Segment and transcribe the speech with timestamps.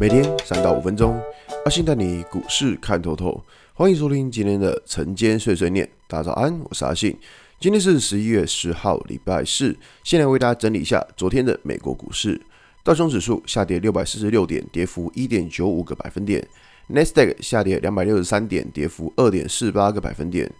[0.00, 1.20] 每天三到五分钟，
[1.66, 3.38] 阿信带你股市看透透。
[3.74, 5.86] 欢迎收听今天的晨间碎碎念。
[6.08, 7.14] 大家早安，我是阿信。
[7.60, 9.76] 今天是十一月十号，礼拜四。
[10.02, 12.40] 先来为大家整理一下昨天的美国股市。
[12.82, 16.48] 道琼指数下跌六百四十六点，跌幅一点九五个百分点。
[16.86, 20.50] 纳斯达克下跌两百六十三点，跌幅二点四八个百分点。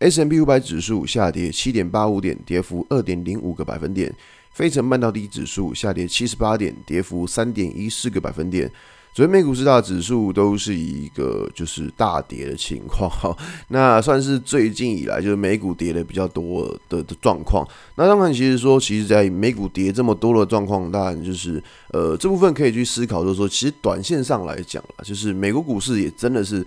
[0.00, 4.14] S&P 五百指数下跌七点八五点，跌幅二点零五个百分点。
[4.52, 8.70] 费城半导体指数下跌七十八点，跌幅三点一四个百分点。
[9.12, 13.36] 昨天美股四大指数都是一个就是大跌的情况哈，
[13.68, 17.66] 那算是最近以来就是美股跌的比较多的的状况。
[17.96, 21.62] 那当然，其实说，其实在美股跌这么多的状况，当然就是
[21.92, 26.64] 呃这部分可以去思考，就是说，其实短线上来讲啦，就是美国股市也真的是。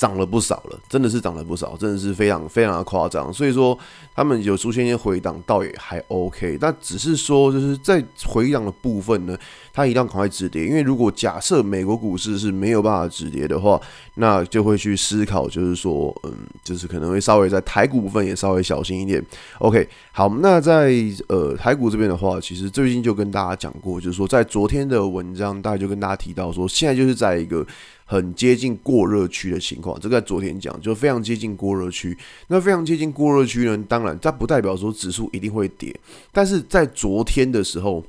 [0.00, 3.30] 涨了不少了，真的是涨了不少，真的是非常非常的夸张。
[3.30, 3.78] 所以说，
[4.14, 6.56] 他们有出现一些回档，倒也还 OK。
[6.58, 9.36] 那只是说，就是在回档的部分呢，
[9.74, 10.64] 它一定要赶快止跌。
[10.66, 13.78] 因为如果假设美国股市是没有办法止跌的话，
[14.14, 16.32] 那就会去思考，就是说，嗯，
[16.64, 19.22] 就是可能会稍微在台股部分也稍微小心一点。
[19.58, 20.94] OK，好，那在
[21.28, 27.66] 呃台股这边的话，其实最近就跟大家讲过，就是说在昨天的文章，大概就跟大家提到说，现在就是在一个。
[28.10, 32.18] 很接近过热区的情况，这个在昨天讲就非常接近过热区。
[32.48, 35.94] 那非常接近过热区呢，当然它不代表说指数一定会跌，
[36.32, 38.04] 但是在昨天的时候，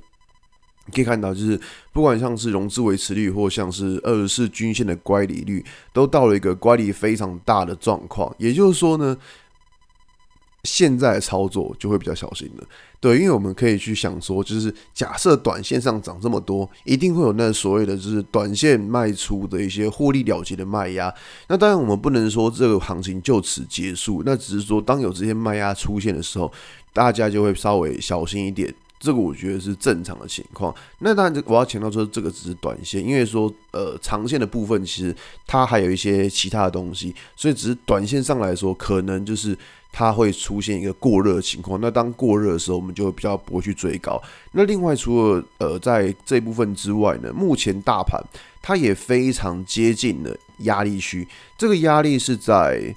[0.92, 1.62] 可以看到就是
[1.94, 5.64] 不管像是融资维持率或像是二十四均线的乖离率，
[5.94, 8.36] 都到了一个乖离非常大的状况。
[8.40, 9.16] 也就是说呢。
[10.64, 12.68] 现在的操作就会比较小心了，
[13.00, 21.12] 对，因为我们可以去想说，就是假设短线上涨这么多，一定会有那所谓的就是短线卖出的一些获利了结的卖压。
[21.48, 26.52] 那当然，我们不能说这个行情就此结束，那只是说当有这些卖压出现的时候，
[26.94, 28.74] 大家就会稍微小心一点。
[29.02, 30.74] 这个我觉得是正常的情况。
[31.00, 35.14] 那当然，我要强调说，这个只是短线，因为说呃长线的部分其实
[35.46, 39.58] 它还有一些其他的东西，所以只是短线上来说，可能就是。
[39.94, 44.18] 它会出现一个过热的情况，那当过热的时候，我们就比较不会去追高。
[44.54, 48.18] 那另外，除了呃在这部分之外呢，目前大盘
[48.62, 51.28] 它也非常接近了压力区。
[51.58, 52.96] 这个压力是在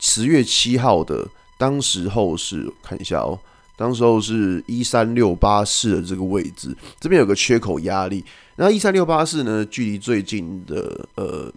[0.00, 3.38] 十月七号的，当时候是看一下哦，
[3.76, 8.24] 当时候是一三六八四的这个位置，这边有个缺口压力。
[8.56, 11.52] 那一三六八四呢，距离最近的呃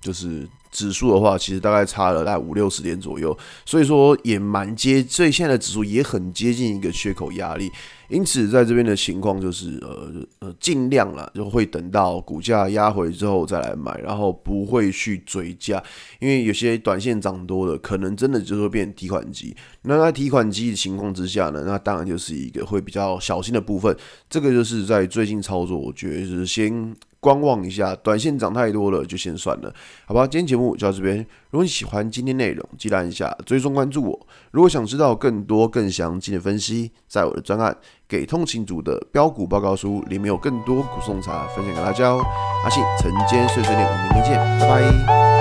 [0.00, 0.48] 就是。
[0.70, 7.72] 指数的话，其实大概差了大概五六十点左右，所以说也蛮接，所以现在的指数也很接近一个缺口压力。
[8.08, 15.82] 因此，在这边的情况就是，呃呃，尽量了就会等到股价压回之后再来买，然后不会去追加，
[16.18, 19.54] 因为有些短线涨多了，可能真的就会变提款机。
[19.82, 23.94] 那在提款机的情况之下呢，那当然就是一个会比较小心的部分。
[24.28, 26.96] 这个就是在最近操作，我觉得就是先。
[27.20, 29.74] 观望一下，短线涨太多了就先算了，
[30.06, 30.24] 好吧？
[30.24, 31.16] 今天节目就到这边。
[31.50, 34.26] 如果你喜欢今天内容，记得按一下追踪关注我。
[34.52, 37.72] 如果想知道更多更详尽的分析，在我的专案
[38.08, 42.24] 《给通勤组的标股报告书》里面有更多股送茶分享给大家哦。
[42.64, 44.66] 阿信晨间碎碎念，我们明天见，拜
[45.06, 45.37] 拜。